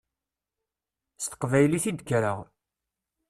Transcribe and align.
S 1.23 1.25
teqbaylit 1.27 1.85
i 1.89 1.91
d-kkreɣ. 1.93 2.39